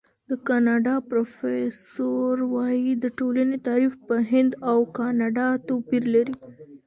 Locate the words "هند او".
4.31-4.77